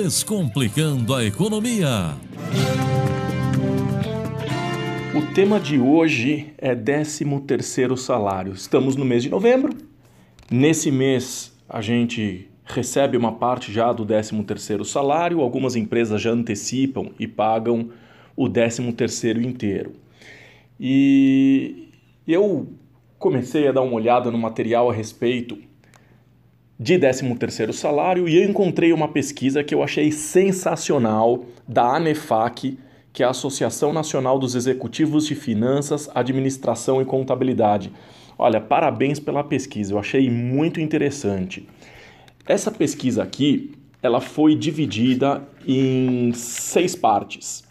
[0.00, 2.14] Descomplicando a Economia.
[5.12, 8.52] O tema de hoje é 13º salário.
[8.52, 9.76] Estamos no mês de novembro.
[10.48, 17.10] Nesse mês a gente recebe uma parte já do 13º salário, algumas empresas já antecipam
[17.18, 17.90] e pagam
[18.36, 19.94] o 13º inteiro.
[20.78, 21.88] E
[22.24, 22.68] eu
[23.18, 25.58] comecei a dar uma olhada no material a respeito
[26.78, 32.78] de 13º salário e eu encontrei uma pesquisa que eu achei sensacional da ANEFAC,
[33.12, 37.92] que é a Associação Nacional dos Executivos de Finanças, Administração e Contabilidade.
[38.38, 41.68] Olha, parabéns pela pesquisa, eu achei muito interessante.
[42.46, 47.64] Essa pesquisa aqui, ela foi dividida em seis partes.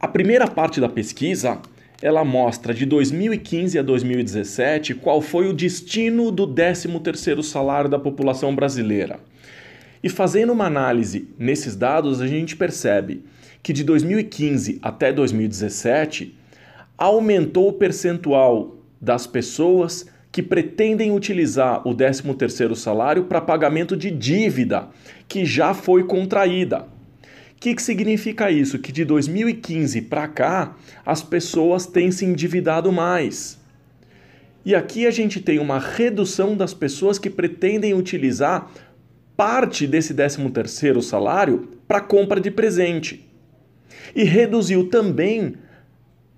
[0.00, 1.60] A primeira parte da pesquisa,
[2.02, 8.54] ela mostra de 2015 a 2017 qual foi o destino do 13º salário da população
[8.54, 9.20] brasileira.
[10.02, 13.24] E fazendo uma análise nesses dados, a gente percebe
[13.62, 16.36] que de 2015 até 2017
[16.98, 24.88] aumentou o percentual das pessoas que pretendem utilizar o 13º salário para pagamento de dívida
[25.28, 26.88] que já foi contraída
[27.62, 28.76] que, que significa isso?
[28.76, 33.56] Que de 2015 para cá as pessoas têm se endividado mais.
[34.64, 38.68] E aqui a gente tem uma redução das pessoas que pretendem utilizar
[39.36, 43.30] parte desse 13º salário para compra de presente.
[44.12, 45.54] E reduziu também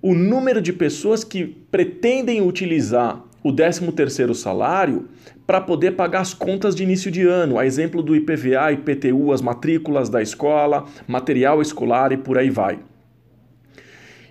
[0.03, 5.07] o número de pessoas que pretendem utilizar o 13º salário
[5.47, 9.43] para poder pagar as contas de início de ano, a exemplo do IPVA, IPTU, as
[9.43, 12.79] matrículas da escola, material escolar e por aí vai.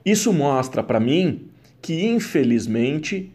[0.04, 1.48] Isso mostra para mim
[1.80, 3.32] que, infelizmente,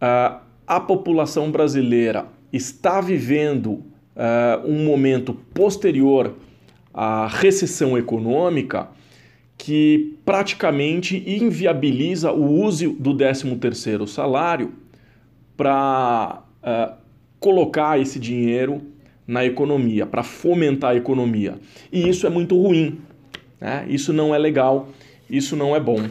[0.00, 6.34] a, população brasileira está vivendo uh, um momento posterior
[6.94, 8.88] à recessão econômica
[9.58, 14.81] que praticamente inviabiliza o uso do 13º salário
[15.56, 16.94] para uh,
[17.38, 18.82] colocar esse dinheiro
[19.26, 21.58] na economia, para fomentar a economia.
[21.90, 23.00] E isso é muito ruim.
[23.60, 23.86] Né?
[23.88, 24.88] Isso não é legal,
[25.30, 26.08] isso não é bom.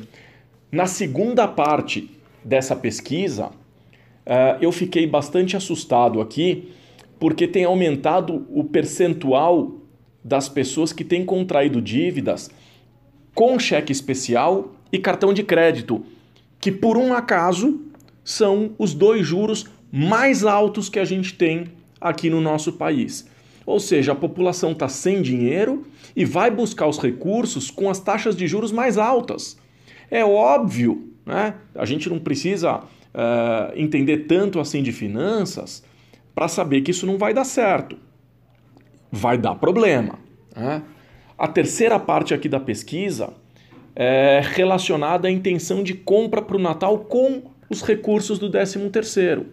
[0.72, 2.10] Na segunda parte
[2.44, 6.72] dessa pesquisa, uh, eu fiquei bastante assustado aqui,
[7.20, 9.76] porque tem aumentado o percentual
[10.24, 12.50] das pessoas que têm contraído dívidas
[13.34, 16.04] com cheque especial e cartão de crédito,
[16.60, 17.80] que por um acaso
[18.24, 21.66] são os dois juros mais altos que a gente tem
[22.00, 23.28] aqui no nosso país.
[23.66, 28.36] Ou seja, a população está sem dinheiro e vai buscar os recursos com as taxas
[28.36, 29.58] de juros mais altas.
[30.10, 31.56] É óbvio, né?
[31.76, 35.84] a gente não precisa uh, entender tanto assim de finanças
[36.34, 37.98] para saber que isso não vai dar certo.
[39.12, 40.18] Vai dar problema.
[40.56, 40.82] Né?
[41.38, 43.34] A terceira parte aqui da pesquisa
[43.96, 49.46] é relacionada à intenção de compra para o Natal com os recursos do 13 terceiro.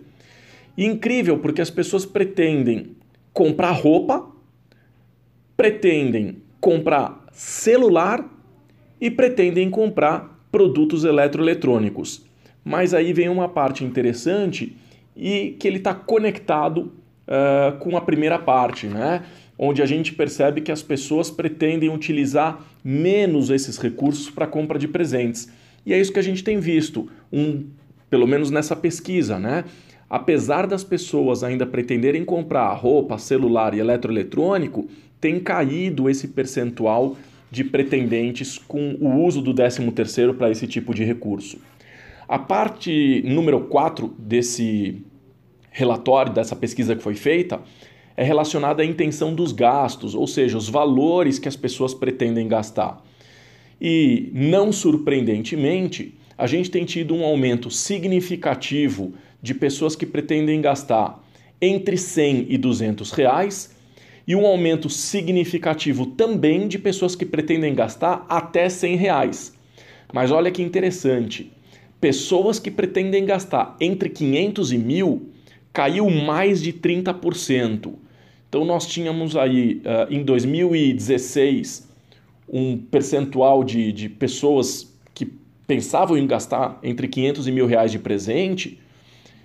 [0.76, 2.96] E incrível, porque as pessoas pretendem
[3.32, 4.26] comprar roupa,
[5.56, 8.28] pretendem comprar celular
[9.00, 12.24] e pretendem comprar produtos eletroeletrônicos.
[12.64, 14.76] Mas aí vem uma parte interessante
[15.16, 16.92] e que ele está conectado
[17.26, 19.22] uh, com a primeira parte, né?
[19.58, 24.86] onde a gente percebe que as pessoas pretendem utilizar menos esses recursos para compra de
[24.86, 25.48] presentes.
[25.84, 27.64] E é isso que a gente tem visto, um
[28.10, 29.64] pelo menos nessa pesquisa, né?
[30.08, 34.86] Apesar das pessoas ainda pretenderem comprar roupa, celular e eletroeletrônico,
[35.20, 37.16] tem caído esse percentual
[37.50, 41.58] de pretendentes com o uso do 13º para esse tipo de recurso.
[42.26, 45.02] A parte número 4 desse
[45.70, 47.60] relatório, dessa pesquisa que foi feita,
[48.16, 53.02] é relacionada à intenção dos gastos, ou seja, os valores que as pessoas pretendem gastar.
[53.80, 59.12] E, não surpreendentemente, a gente tem tido um aumento significativo
[59.42, 61.20] de pessoas que pretendem gastar
[61.60, 63.76] entre 100 e 200 reais
[64.24, 69.52] e um aumento significativo também de pessoas que pretendem gastar até 100 reais.
[70.12, 71.50] Mas olha que interessante,
[72.00, 75.22] pessoas que pretendem gastar entre 500 e 1000
[75.72, 77.94] caiu mais de 30%.
[78.48, 81.88] Então nós tínhamos aí uh, em 2016
[82.48, 84.94] um percentual de, de pessoas
[85.68, 88.80] pensavam em gastar entre 500 e mil reais de presente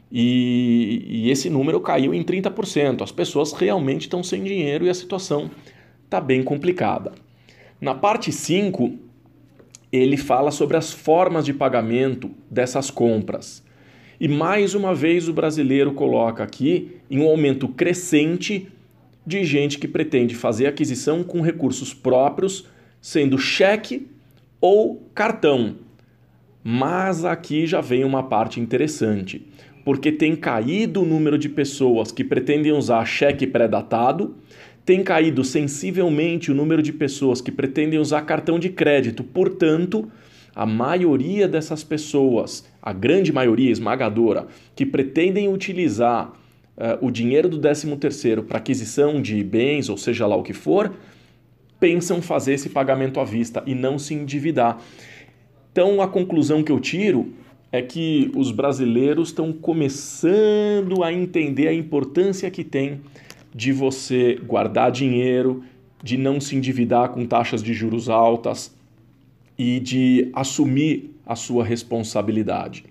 [0.10, 3.02] e, e esse número caiu em 30%.
[3.02, 5.52] As pessoas realmente estão sem dinheiro e a situação
[6.06, 7.12] está bem complicada.
[7.82, 8.94] Na parte 5,
[9.92, 13.62] ele fala sobre as formas de pagamento dessas compras.
[14.18, 18.72] E mais uma vez o brasileiro coloca aqui em um aumento crescente
[19.28, 22.66] de gente que pretende fazer aquisição com recursos próprios,
[23.02, 24.08] sendo cheque
[24.62, 25.76] ou cartão.
[26.64, 29.46] Mas aqui já vem uma parte interessante,
[29.84, 34.36] porque tem caído o número de pessoas que pretendem usar cheque pré-datado,
[34.86, 39.24] tem caído sensivelmente o número de pessoas que pretendem usar cartão de crédito.
[39.24, 40.10] Portanto,
[40.56, 46.34] a maioria dessas pessoas, a grande maioria esmagadora, que pretendem utilizar
[46.78, 50.94] uh, o dinheiro do 13º para aquisição de bens, ou seja lá o que for,
[51.80, 54.80] pensam fazer esse pagamento à vista e não se endividar.
[55.74, 57.34] Então, a conclusão que eu tiro
[57.72, 63.02] é que os brasileiros estão começando a entender a importância que tem
[63.52, 65.64] de você guardar dinheiro,
[66.04, 68.72] de não se endividar com taxas de juros altas
[69.58, 72.86] e de assumir a sua responsabilidade.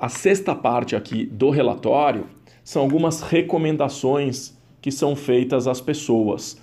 [0.00, 2.26] A sexta parte aqui do relatório
[2.64, 4.52] são algumas recomendações
[4.82, 6.60] que são feitas às pessoas.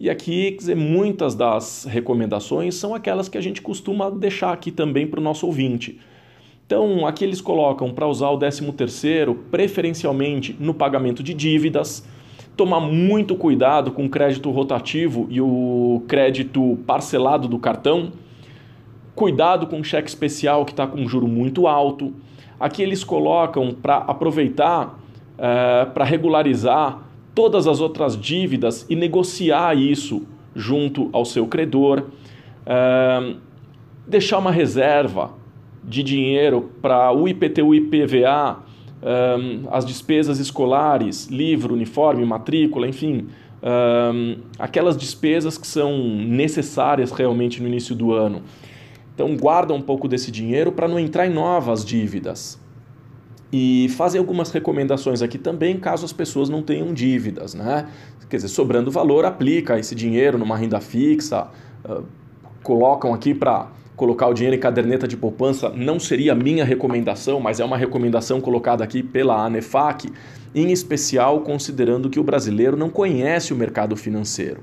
[0.00, 5.08] E aqui, dizer, muitas das recomendações são aquelas que a gente costuma deixar aqui também
[5.08, 5.98] para o nosso ouvinte.
[6.64, 12.06] Então, aqui eles colocam para usar o 13º preferencialmente no pagamento de dívidas,
[12.56, 18.12] tomar muito cuidado com o crédito rotativo e o crédito parcelado do cartão.
[19.16, 22.14] Cuidado com o cheque especial que está com um juro muito alto.
[22.60, 24.96] Aqui eles colocam para aproveitar,
[25.36, 27.07] é, para regularizar
[27.38, 30.26] todas as outras dívidas e negociar isso
[30.56, 32.06] junto ao seu credor.
[32.66, 33.34] É,
[34.04, 35.30] deixar uma reserva
[35.84, 38.58] de dinheiro para o IPTU e IPVA
[39.00, 43.28] um, as despesas escolares, livro, uniforme, matrícula, enfim,
[43.62, 48.42] um, aquelas despesas que são necessárias realmente no início do ano.
[49.14, 52.60] Então, guarda um pouco desse dinheiro para não entrar em novas dívidas.
[53.52, 57.88] E fazem algumas recomendações aqui também, caso as pessoas não tenham dívidas, né?
[58.28, 61.48] Quer dizer, sobrando valor, aplica esse dinheiro numa renda fixa,
[61.84, 62.04] uh,
[62.62, 67.58] colocam aqui para colocar o dinheiro em caderneta de poupança não seria minha recomendação, mas
[67.58, 70.12] é uma recomendação colocada aqui pela ANEFAC,
[70.54, 74.62] em especial considerando que o brasileiro não conhece o mercado financeiro.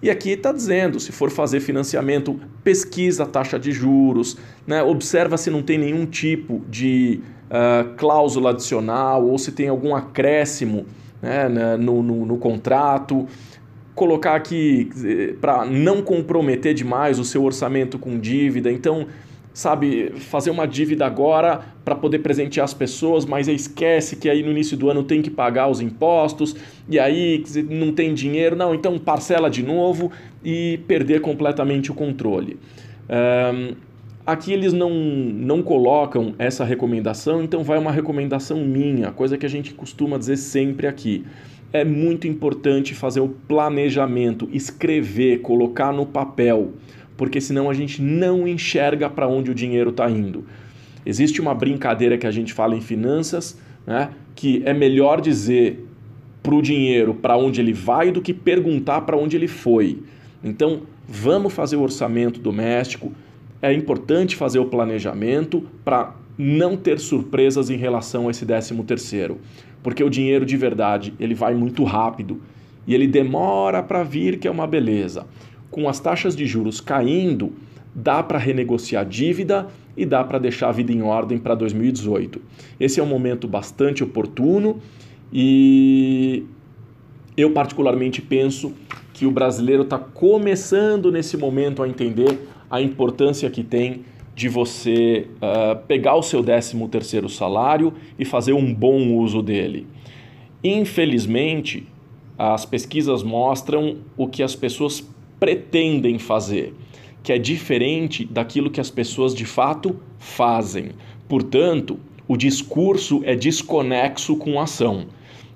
[0.00, 4.36] E aqui está dizendo, se for fazer financiamento, pesquisa a taxa de juros,
[4.66, 4.82] né?
[4.82, 10.86] observa se não tem nenhum tipo de uh, cláusula adicional ou se tem algum acréscimo
[11.22, 11.48] né,
[11.78, 13.26] no, no, no contrato
[13.94, 14.90] colocar aqui
[15.40, 18.70] para não comprometer demais o seu orçamento com dívida.
[18.70, 19.06] Então,
[19.52, 24.50] sabe, fazer uma dívida agora para poder presentear as pessoas, mas esquece que aí no
[24.50, 26.56] início do ano tem que pagar os impostos
[26.88, 30.10] e aí não tem dinheiro, não, então parcela de novo
[30.44, 32.58] e perder completamente o controle.
[33.08, 33.76] Um,
[34.26, 39.50] aqui eles não, não colocam essa recomendação, então vai uma recomendação minha, coisa que a
[39.50, 41.24] gente costuma dizer sempre aqui
[41.74, 46.74] é muito importante fazer o planejamento, escrever, colocar no papel,
[47.16, 50.46] porque senão a gente não enxerga para onde o dinheiro está indo.
[51.04, 55.84] Existe uma brincadeira que a gente fala em finanças, né, que é melhor dizer
[56.44, 60.00] para o dinheiro para onde ele vai do que perguntar para onde ele foi.
[60.44, 63.10] Então, vamos fazer o orçamento doméstico.
[63.64, 69.38] É importante fazer o planejamento para não ter surpresas em relação a esse décimo terceiro
[69.84, 72.40] porque o dinheiro de verdade ele vai muito rápido
[72.86, 75.26] e ele demora para vir, que é uma beleza.
[75.70, 77.52] Com as taxas de juros caindo,
[77.94, 82.40] dá para renegociar dívida e dá para deixar a vida em ordem para 2018.
[82.80, 84.80] Esse é um momento bastante oportuno
[85.30, 86.44] e
[87.36, 88.72] eu particularmente penso
[89.12, 92.38] que o brasileiro está começando nesse momento a entender
[92.74, 94.04] a importância que tem
[94.34, 99.86] de você uh, pegar o seu 13 terceiro salário e fazer um bom uso dele.
[100.62, 101.86] Infelizmente,
[102.36, 106.74] as pesquisas mostram o que as pessoas pretendem fazer,
[107.22, 110.90] que é diferente daquilo que as pessoas de fato fazem.
[111.28, 115.06] Portanto, o discurso é desconexo com a ação.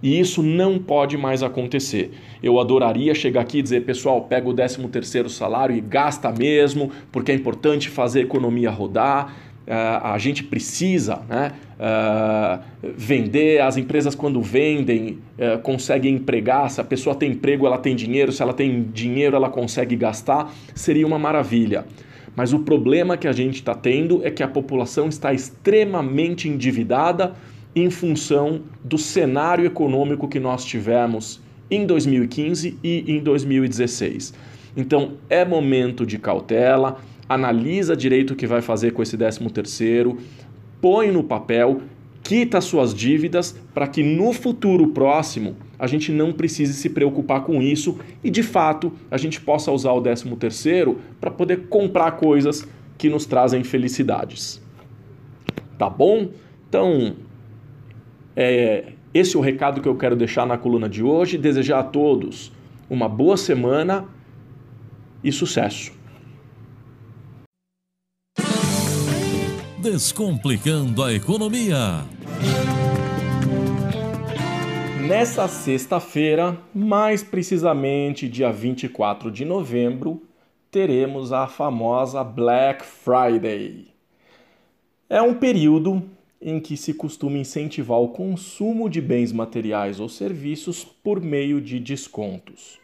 [0.02, 2.12] E isso não pode mais acontecer.
[2.42, 6.90] Eu adoraria chegar aqui e dizer, pessoal, pega o 13 terceiro salário e gasta mesmo,
[7.10, 9.34] porque é importante fazer a economia rodar.
[9.66, 9.70] Uh,
[10.02, 12.62] a gente precisa né, uh,
[12.96, 17.94] vender, as empresas quando vendem uh, conseguem empregar, se a pessoa tem emprego ela tem
[17.94, 21.84] dinheiro, se ela tem dinheiro ela consegue gastar, seria uma maravilha.
[22.34, 27.34] Mas o problema que a gente está tendo é que a população está extremamente endividada
[27.74, 34.34] em função do cenário econômico que nós tivemos em 2015 e em 2016.
[34.76, 36.98] Então é momento de cautela,
[37.28, 40.18] analisa direito o que vai fazer com esse 13 terceiro,
[40.80, 41.82] põe no papel,
[42.22, 47.62] quita suas dívidas para que no futuro próximo a gente não precise se preocupar com
[47.62, 52.66] isso e de fato a gente possa usar o 13 terceiro para poder comprar coisas
[52.96, 54.60] que nos trazem felicidades.
[55.78, 56.28] Tá bom?
[56.68, 57.14] Então,
[58.40, 61.36] é, esse é o recado que eu quero deixar na coluna de hoje.
[61.36, 62.52] Desejar a todos
[62.88, 64.06] uma boa semana
[65.24, 65.92] e sucesso.
[69.82, 72.04] Descomplicando a economia.
[75.08, 80.22] Nessa sexta-feira, mais precisamente dia 24 de novembro,
[80.70, 83.88] teremos a famosa Black Friday.
[85.10, 86.08] É um período
[86.40, 91.80] em que se costuma incentivar o consumo de bens materiais ou serviços por meio de
[91.80, 92.78] descontos.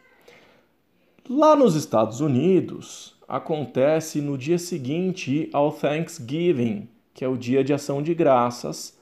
[1.28, 7.73] Lá nos Estados Unidos, acontece no dia seguinte ao Thanksgiving, que é o dia de
[7.73, 8.99] ação de graças.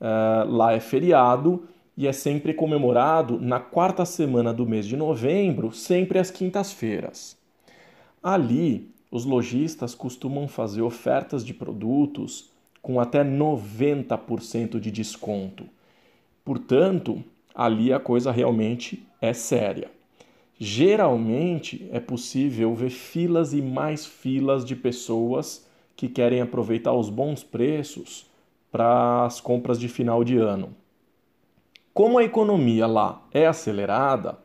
[0.00, 1.64] Uh, lá é feriado
[1.96, 7.36] e é sempre comemorado na quarta semana do mês de novembro, sempre às quintas-feiras.
[8.22, 12.51] Ali, os lojistas costumam fazer ofertas de produtos
[12.82, 15.64] com até 90% de desconto.
[16.44, 17.22] Portanto,
[17.54, 19.88] ali a coisa realmente é séria.
[20.58, 27.44] Geralmente é possível ver filas e mais filas de pessoas que querem aproveitar os bons
[27.44, 28.26] preços
[28.70, 30.74] para as compras de final de ano.
[31.94, 34.38] Como a economia lá é acelerada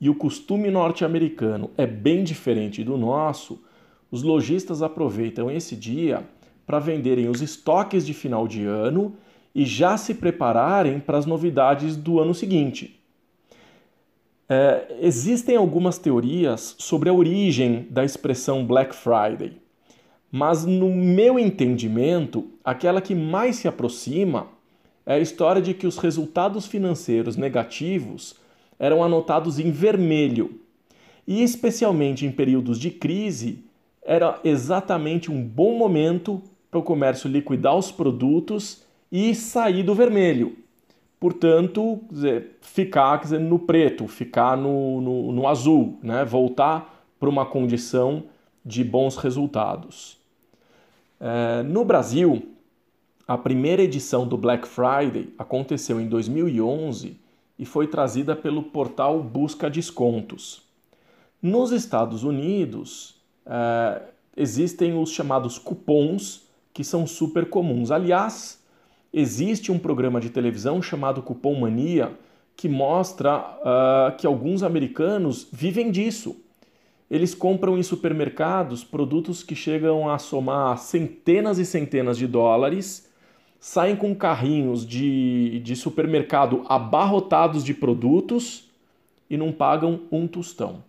[0.00, 3.62] e o costume norte-americano é bem diferente do nosso,
[4.10, 6.26] os lojistas aproveitam esse dia
[6.66, 9.14] para venderem os estoques de final de ano
[9.54, 13.00] e já se prepararem para as novidades do ano seguinte.
[14.48, 19.52] É, existem algumas teorias sobre a origem da expressão Black Friday,
[20.30, 24.48] mas no meu entendimento, aquela que mais se aproxima
[25.06, 28.34] é a história de que os resultados financeiros negativos
[28.78, 30.60] eram anotados em vermelho
[31.26, 33.64] e, especialmente em períodos de crise,
[34.02, 40.56] era exatamente um bom momento para o comércio liquidar os produtos e sair do vermelho.
[41.18, 46.24] Portanto, dizer, ficar dizer, no preto, ficar no, no, no azul, né?
[46.24, 48.24] voltar para uma condição
[48.64, 50.18] de bons resultados.
[51.18, 52.50] É, no Brasil,
[53.26, 57.18] a primeira edição do Black Friday aconteceu em 2011
[57.58, 60.62] e foi trazida pelo portal Busca Descontos.
[61.40, 64.02] Nos Estados Unidos, é,
[64.36, 66.45] existem os chamados cupons
[66.76, 67.90] que são super comuns.
[67.90, 68.62] Aliás,
[69.10, 72.12] existe um programa de televisão chamado Cupom Mania
[72.54, 76.36] que mostra uh, que alguns americanos vivem disso.
[77.10, 83.10] Eles compram em supermercados produtos que chegam a somar centenas e centenas de dólares,
[83.58, 88.70] saem com carrinhos de, de supermercado abarrotados de produtos
[89.30, 90.84] e não pagam um tostão.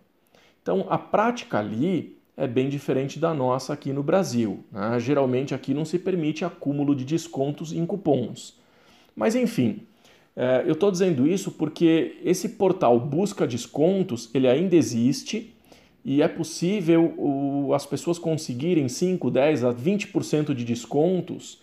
[0.60, 4.64] Então, a prática ali é bem diferente da nossa aqui no Brasil.
[4.70, 5.00] Né?
[5.00, 8.54] Geralmente aqui não se permite acúmulo de descontos em cupons.
[9.14, 9.80] Mas enfim,
[10.36, 15.52] é, eu estou dizendo isso porque esse portal busca descontos, ele ainda existe
[16.04, 21.60] e é possível o, as pessoas conseguirem 5, 10 a 20% de descontos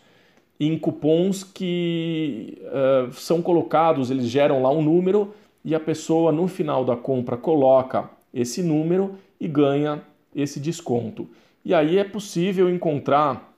[0.59, 6.49] em cupons que uh, são colocados, eles geram lá um número e a pessoa no
[6.49, 10.01] final da compra coloca esse número e ganha
[10.35, 11.27] esse desconto.
[11.63, 13.55] E aí é possível encontrar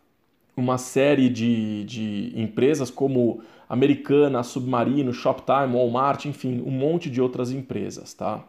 [0.56, 7.52] uma série de, de empresas como Americana, Submarino, Shoptime, Walmart, enfim, um monte de outras
[7.52, 8.44] empresas, tá?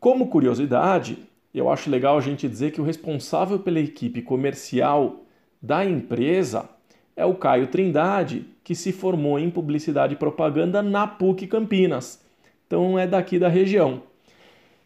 [0.00, 1.18] Como curiosidade,
[1.54, 5.20] eu acho legal a gente dizer que o responsável pela equipe comercial
[5.60, 6.68] da empresa
[7.14, 12.20] é o Caio Trindade, que se formou em publicidade e propaganda na PUC Campinas.
[12.66, 14.02] Então é daqui da região.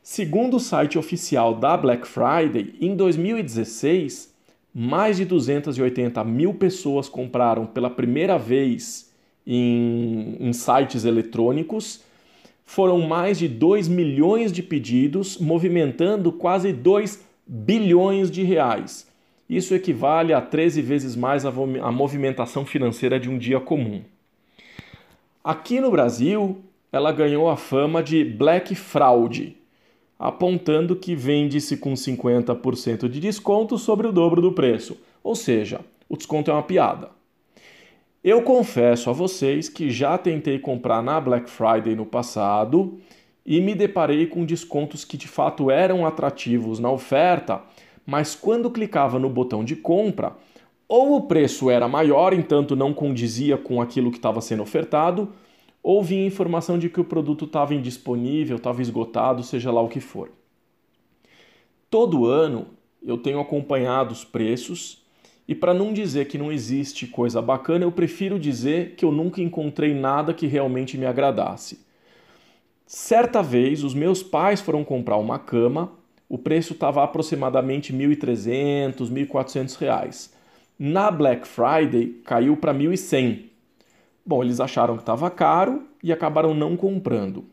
[0.08, 4.32] Segundo o site oficial da Black Friday, em 2016,
[4.72, 9.12] mais de 280 mil pessoas compraram pela primeira vez
[9.44, 12.04] em, em sites eletrônicos.
[12.64, 19.08] Foram mais de 2 milhões de pedidos, movimentando quase 2 bilhões de reais.
[19.50, 24.02] Isso equivale a 13 vezes mais a, movimentação financeira de um dia comum.
[25.42, 26.58] Aqui no Brasil,
[26.92, 29.65] ela ganhou a fama de Black Fraud
[30.18, 36.16] apontando que vende-se com 50% de desconto sobre o dobro do preço, ou seja, o
[36.16, 37.10] desconto é uma piada.
[38.24, 42.98] Eu confesso a vocês que já tentei comprar na Black Friday no passado
[43.44, 47.62] e me deparei com descontos que de fato eram atrativos na oferta,
[48.04, 50.34] mas quando clicava no botão de compra,
[50.88, 55.32] Ou o preço era maior, entanto não condizia com aquilo que estava sendo ofertado,
[55.86, 60.00] ou vinha informação de que o produto estava indisponível, estava esgotado, seja lá o que
[60.00, 60.32] for.
[61.88, 62.66] Todo ano
[63.00, 65.06] eu tenho acompanhado os preços
[65.46, 69.40] e para não dizer que não existe coisa bacana, eu prefiro dizer que eu nunca
[69.40, 71.78] encontrei nada que realmente me agradasse.
[72.84, 75.92] Certa vez, os meus pais foram comprar uma cama,
[76.28, 80.32] o preço estava aproximadamente R$ 1.300, R$ 1.400.
[80.76, 83.55] Na Black Friday caiu para 1.100.
[84.26, 87.44] Bom, eles acharam que estava caro e acabaram não comprando.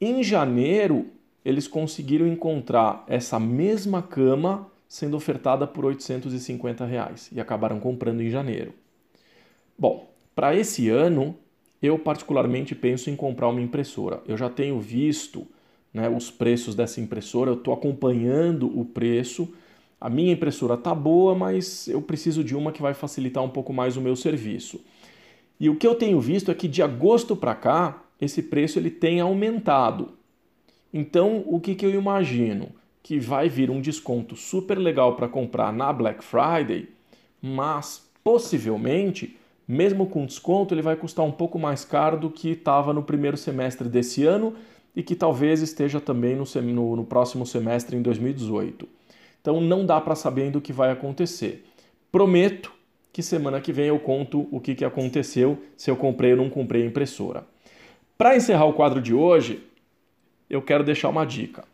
[0.00, 1.06] Em janeiro,
[1.44, 8.30] eles conseguiram encontrar essa mesma cama sendo ofertada por 850 reais e acabaram comprando em
[8.30, 8.74] janeiro.
[9.78, 11.36] Bom, para esse ano,
[11.80, 14.20] eu particularmente penso em comprar uma impressora.
[14.26, 15.46] Eu já tenho visto
[15.94, 19.54] né, os preços dessa impressora, eu estou acompanhando o preço.
[20.00, 23.72] A minha impressora tá boa, mas eu preciso de uma que vai facilitar um pouco
[23.72, 24.80] mais o meu serviço.
[25.58, 28.90] E o que eu tenho visto é que de agosto para cá, esse preço ele
[28.90, 30.10] tem aumentado.
[30.92, 32.68] Então, o que, que eu imagino?
[33.02, 36.88] que vai vir um desconto super legal para comprar na Black Friday,
[37.40, 42.92] mas possivelmente, mesmo com desconto, ele vai custar um pouco mais caro do que estava
[42.92, 44.54] no primeiro semestre desse ano
[44.94, 48.88] e que talvez esteja também no, no, no próximo semestre em 2018.
[49.40, 51.64] Então não dá para saber ainda o que vai acontecer.
[52.12, 52.72] Prometo
[53.12, 56.50] que semana que vem eu conto o que, que aconteceu, se eu comprei ou não
[56.50, 57.44] comprei a impressora.
[58.16, 59.62] Para encerrar o quadro de hoje,
[60.48, 61.64] eu quero deixar uma dica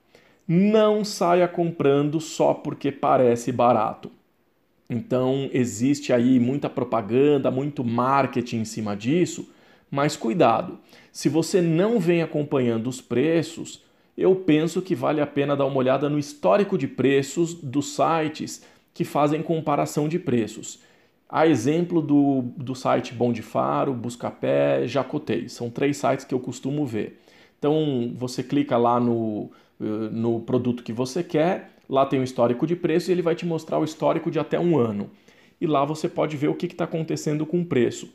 [0.48, 4.10] não saia comprando só porque parece barato.
[4.88, 9.50] Então, existe aí muita propaganda, muito marketing em cima disso,
[9.90, 10.78] mas cuidado.
[11.12, 13.84] Se você não vem acompanhando os preços,
[14.16, 18.64] eu penso que vale a pena dar uma olhada no histórico de preços dos sites
[18.94, 20.80] que fazem comparação de preços.
[21.28, 25.48] A exemplo do, do site Bom de Faro, Buscapé, Jacotei.
[25.48, 27.20] São três sites que eu costumo ver.
[27.58, 31.72] Então, você clica lá no, eh, no produto que você quer.
[31.88, 34.58] Lá tem o histórico de preço e ele vai te mostrar o histórico de até
[34.58, 35.10] um ano.
[35.60, 38.08] E lá você pode ver o que está acontecendo com o preço.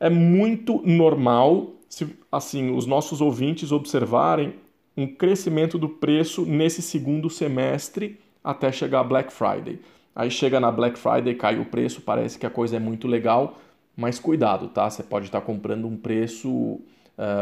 [0.00, 4.54] É muito normal, se assim os nossos ouvintes observarem
[4.96, 9.78] um crescimento do preço nesse segundo semestre até chegar a Black Friday.
[10.14, 13.58] Aí chega na Black Friday, cai o preço, parece que a coisa é muito legal,
[13.96, 14.88] mas cuidado, tá?
[14.88, 16.80] Você pode estar comprando um preço, uh,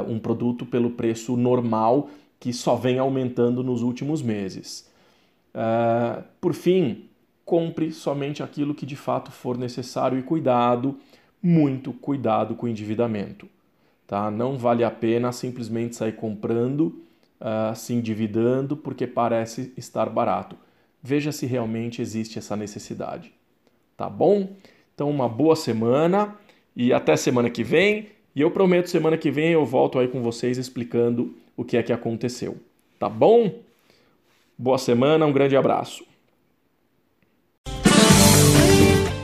[0.08, 4.88] um produto pelo preço normal que só vem aumentando nos últimos meses.
[5.54, 7.04] Uh, por fim,
[7.44, 10.96] compre somente aquilo que de fato for necessário e cuidado,
[11.42, 13.48] muito cuidado com o endividamento.
[14.06, 14.30] Tá?
[14.30, 17.02] Não vale a pena simplesmente sair comprando,
[17.40, 20.56] uh, se endividando porque parece estar barato.
[21.02, 23.32] Veja se realmente existe essa necessidade.
[23.96, 24.48] Tá bom?
[24.94, 26.36] Então, uma boa semana
[26.76, 28.08] e até semana que vem.
[28.34, 31.82] E eu prometo semana que vem eu volto aí com vocês explicando o que é
[31.82, 32.58] que aconteceu.
[32.98, 33.60] Tá bom?
[34.56, 36.04] Boa semana, um grande abraço.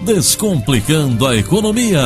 [0.03, 2.01] Descomplicando a economia.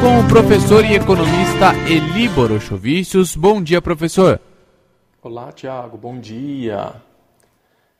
[0.00, 3.36] Com o professor e economista Elíboro Chovicius.
[3.36, 4.40] Bom dia, professor.
[5.22, 7.09] Olá, Tiago, bom dia.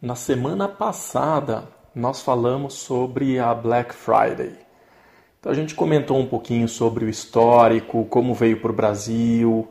[0.03, 4.55] Na semana passada, nós falamos sobre a Black Friday.
[5.39, 9.69] Então, a gente comentou um pouquinho sobre o histórico, como veio para o Brasil,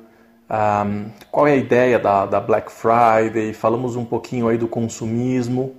[0.48, 5.74] um, qual é a ideia da, da Black Friday, falamos um pouquinho aí do consumismo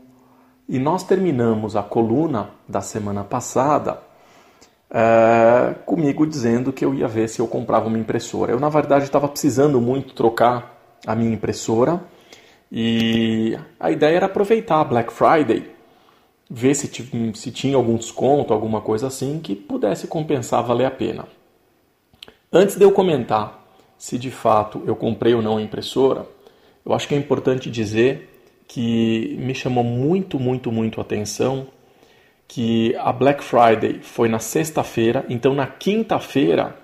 [0.69, 4.03] e nós terminamos a coluna da semana passada
[4.91, 8.51] uh, comigo dizendo que eu ia ver se eu comprava uma impressora.
[8.51, 12.01] Eu, na verdade, estava precisando muito trocar a minha impressora
[12.71, 15.71] e a ideia era aproveitar a Black Friday,
[16.49, 16.89] ver se,
[17.35, 21.27] se tinha algum desconto, alguma coisa assim que pudesse compensar, valer a pena.
[22.53, 23.61] Antes de eu comentar
[23.97, 26.27] se de fato eu comprei ou não a impressora,
[26.85, 28.29] eu acho que é importante dizer
[28.67, 31.67] que me chamou muito, muito, muito atenção
[32.49, 36.77] que a Black Friday foi na sexta-feira, então na quinta-feira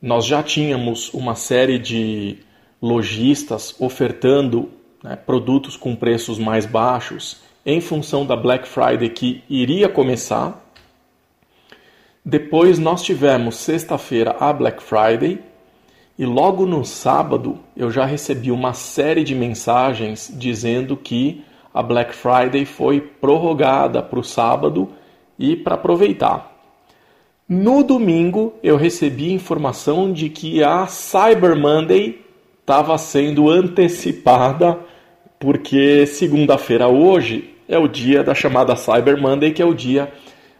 [0.00, 2.38] nós já tínhamos uma série de
[2.80, 4.68] lojistas ofertando
[5.02, 10.60] né, produtos com preços mais baixos em função da Black Friday que iria começar.
[12.24, 15.40] Depois nós tivemos sexta-feira a Black Friday
[16.18, 22.14] e logo no sábado eu já recebi uma série de mensagens dizendo que a Black
[22.14, 24.90] Friday foi prorrogada para o sábado
[25.38, 26.52] e para aproveitar.
[27.48, 32.24] No domingo eu recebi informação de que a Cyber Monday
[32.72, 34.78] estava sendo antecipada
[35.38, 40.10] porque segunda-feira hoje é o dia da chamada Cyber Monday, que é o dia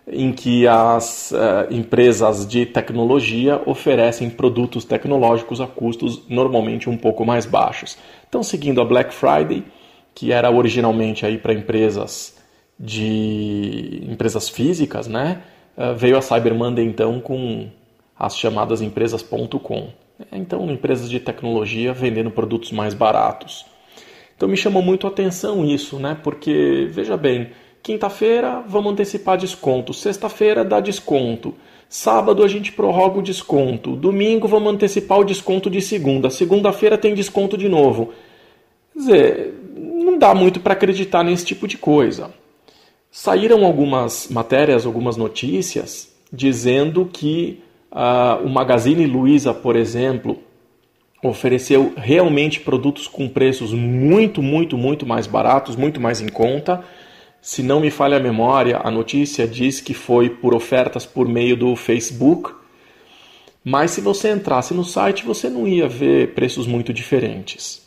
[0.06, 7.24] em que as uh, empresas de tecnologia oferecem produtos tecnológicos a custos normalmente um pouco
[7.24, 7.96] mais baixos.
[8.28, 9.64] Então, seguindo a Black Friday,
[10.14, 12.36] que era originalmente aí para empresas
[12.78, 15.40] de empresas físicas, né?
[15.78, 17.70] Uh, veio a Cyber Monday então com
[18.18, 20.01] as chamadas empresas.com.
[20.30, 23.66] Então, empresas de tecnologia vendendo produtos mais baratos.
[24.36, 26.18] Então me chamou muito a atenção isso, né?
[26.22, 27.50] Porque veja bem,
[27.82, 29.92] Quinta-feira vamos antecipar desconto.
[29.92, 31.52] Sexta-feira dá desconto.
[31.88, 33.96] Sábado a gente prorroga o desconto.
[33.96, 36.30] Domingo vamos antecipar o desconto de segunda.
[36.30, 38.12] Segunda-feira tem desconto de novo.
[38.92, 42.30] Quer dizer, não dá muito para acreditar nesse tipo de coisa.
[43.10, 47.60] Saíram algumas matérias, algumas notícias dizendo que
[48.44, 50.38] o Magazine Luiza, por exemplo,
[51.22, 56.82] ofereceu realmente produtos com preços muito, muito, muito mais baratos, muito mais em conta.
[57.40, 61.56] Se não me falha a memória, a notícia diz que foi por ofertas por meio
[61.56, 62.52] do Facebook,
[63.64, 67.82] mas se você entrasse no site você não ia ver preços muito diferentes.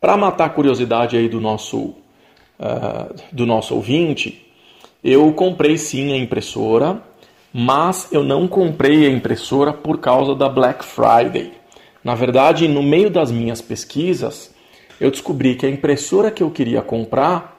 [0.00, 4.46] Para matar a curiosidade aí do nosso, uh, do nosso ouvinte,
[5.02, 7.02] eu comprei sim a impressora,
[7.56, 11.52] mas eu não comprei a impressora por causa da Black Friday.
[12.02, 14.52] Na verdade, no meio das minhas pesquisas,
[15.00, 17.54] eu descobri que a impressora que eu queria comprar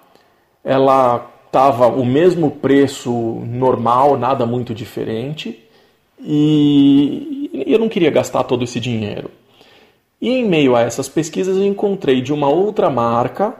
[0.66, 3.12] ela estava o mesmo preço
[3.46, 5.64] normal, nada muito diferente,
[6.20, 9.30] e eu não queria gastar todo esse dinheiro.
[10.20, 13.54] E em meio a essas pesquisas eu encontrei de uma outra marca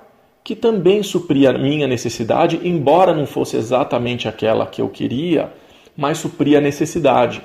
[0.44, 5.52] que também supria a minha necessidade, embora não fosse exatamente aquela que eu queria,
[5.96, 7.42] mas supria a necessidade.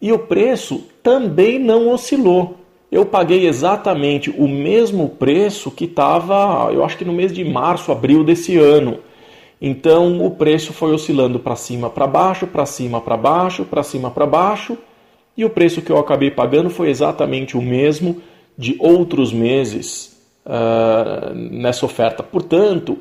[0.00, 2.58] E o preço também não oscilou
[2.90, 7.92] eu paguei exatamente o mesmo preço que estava, eu acho que no mês de março,
[7.92, 8.98] abril desse ano.
[9.60, 14.10] Então o preço foi oscilando para cima, para baixo, para cima, para baixo, para cima,
[14.10, 14.78] para baixo,
[15.36, 18.22] e o preço que eu acabei pagando foi exatamente o mesmo
[18.56, 22.22] de outros meses uh, nessa oferta.
[22.22, 22.98] Portanto,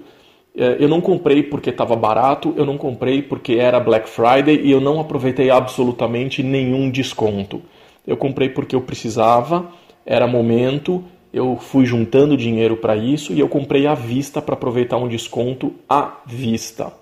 [0.80, 4.82] eu não comprei porque estava barato, eu não comprei porque era Black Friday e eu
[4.82, 7.62] não aproveitei absolutamente nenhum desconto
[8.08, 9.70] eu comprei porque eu precisava,
[10.06, 14.96] era momento, eu fui juntando dinheiro para isso e eu comprei à vista para aproveitar
[14.96, 16.94] um desconto à vista.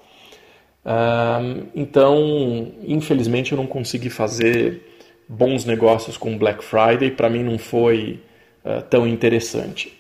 [1.76, 4.82] então, infelizmente, eu não consegui fazer
[5.30, 8.20] bons negócios com Black Friday, para mim não foi
[8.64, 9.94] uh, tão interessante.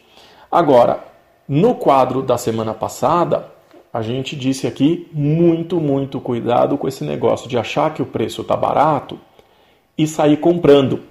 [0.51, 1.03] Agora,
[1.47, 3.51] no quadro da semana passada,
[3.93, 8.41] a gente disse aqui muito, muito cuidado com esse negócio de achar que o preço
[8.41, 9.19] está barato
[9.97, 11.01] e sair comprando.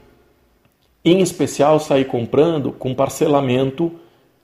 [1.05, 3.93] Em especial, sair comprando com parcelamento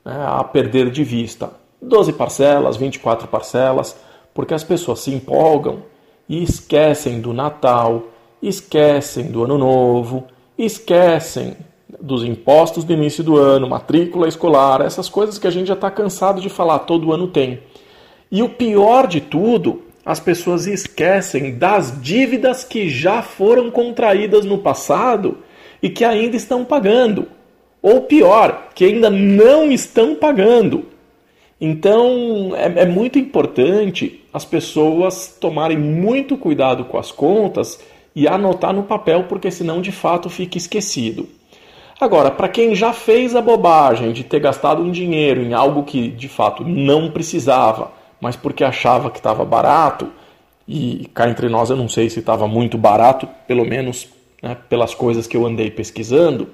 [0.03, 1.51] né, a perder de vista.
[1.81, 3.95] 12 parcelas, 24 parcelas,
[4.33, 5.83] porque as pessoas se empolgam
[6.29, 8.03] e esquecem do Natal,
[8.41, 10.25] esquecem do Ano Novo,
[10.57, 11.57] esquecem
[11.99, 15.89] dos impostos do início do ano, matrícula escolar, essas coisas que a gente já está
[15.89, 17.59] cansado de falar, todo ano tem.
[18.31, 24.57] E o pior de tudo as pessoas esquecem das dívidas que já foram contraídas no
[24.57, 25.37] passado
[25.81, 27.27] e que ainda estão pagando.
[27.81, 30.85] Ou pior, que ainda não estão pagando.
[31.59, 37.79] Então é, é, muito importante as pessoas tomarem muito cuidado com as contas
[38.15, 41.29] e anotar no papel, porque senão de fato fica esquecido.
[42.01, 46.07] Agora, para quem já fez a bobagem de ter gastado um dinheiro em algo que
[46.07, 50.07] de fato não precisava, mas porque achava que estava barato,
[50.67, 54.09] e cá entre nós eu não sei se estava muito barato, pelo menos
[54.41, 56.49] né, pelas coisas que eu andei pesquisando,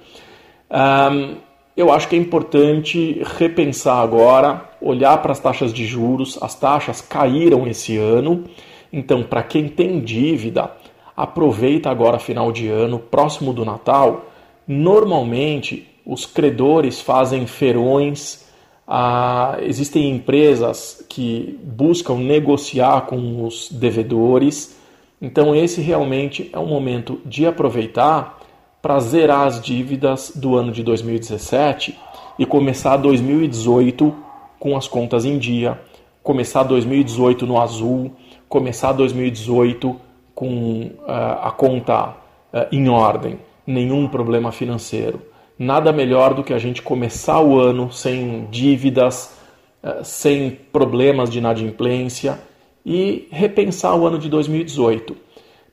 [1.77, 6.99] eu acho que é importante repensar agora, olhar para as taxas de juros, as taxas
[6.99, 8.43] caíram esse ano,
[8.91, 10.71] então para quem tem dívida,
[11.15, 14.25] aproveita agora final de ano, próximo do Natal,
[14.67, 18.47] normalmente os credores fazem ferões
[18.88, 24.77] ah, existem empresas que buscam negociar com os devedores,
[25.21, 28.39] então esse realmente é um momento de aproveitar
[28.82, 31.97] para zerar as dívidas do ano de 2017
[32.39, 34.15] e começar 2018
[34.58, 35.77] com as contas em dia,
[36.23, 38.13] começar 2018 no azul,
[38.47, 39.99] começar 2018
[40.34, 45.21] com uh, a conta uh, em ordem, nenhum problema financeiro
[45.58, 49.34] nada melhor do que a gente começar o ano sem dívidas,
[49.82, 52.39] eh, sem problemas de inadimplência
[52.86, 55.15] e repensar o ano de 2018.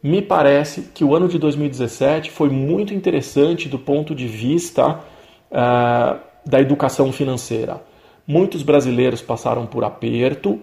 [0.03, 5.01] Me parece que o ano de 2017 foi muito interessante do ponto de vista
[5.51, 7.83] uh, da educação financeira.
[8.27, 10.61] Muitos brasileiros passaram por aperto,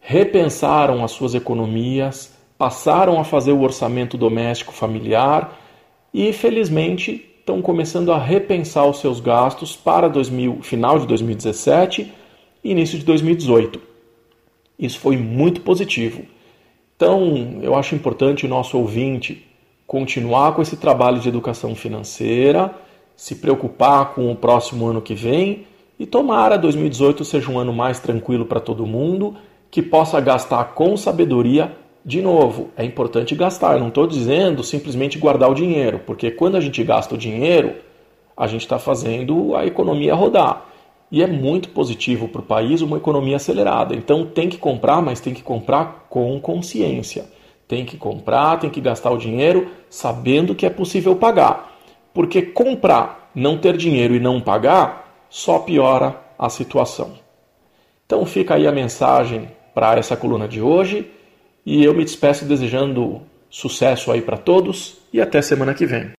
[0.00, 5.56] repensaram as suas economias, passaram a fazer o orçamento doméstico familiar
[6.12, 12.12] e, felizmente, estão começando a repensar os seus gastos para 2000, final de 2017
[12.62, 13.80] e início de 2018.
[14.78, 16.22] Isso foi muito positivo.
[16.96, 19.46] Então, eu acho importante o nosso ouvinte
[19.86, 22.74] continuar com esse trabalho de educação financeira,
[23.16, 25.66] se preocupar com o próximo ano que vem
[25.98, 29.36] e tomara 2018 seja um ano mais tranquilo para todo mundo,
[29.70, 31.76] que possa gastar com sabedoria.
[32.04, 36.56] De novo, é importante gastar, eu não estou dizendo simplesmente guardar o dinheiro, porque quando
[36.56, 37.76] a gente gasta o dinheiro,
[38.36, 40.66] a gente está fazendo a economia rodar.
[41.12, 43.94] E é muito positivo para o país uma economia acelerada.
[43.94, 47.26] Então tem que comprar, mas tem que comprar com consciência.
[47.68, 51.78] Tem que comprar, tem que gastar o dinheiro sabendo que é possível pagar.
[52.12, 57.12] Porque comprar, não ter dinheiro e não pagar só piora a situação.
[58.06, 61.10] Então fica aí a mensagem para essa coluna de hoje
[61.64, 66.10] e eu me despeço desejando sucesso aí para todos e até semana que vem.